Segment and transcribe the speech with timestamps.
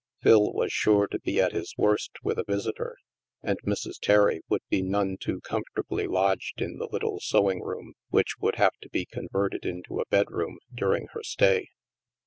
[0.23, 2.95] Phil was sure to be at his worst with a visitor,
[3.43, 3.99] and Mrs.
[4.01, 8.55] Terry would be none too com fortably lodged in the little sewing room which would
[8.55, 11.67] have to be converted into a bedroom during her stay.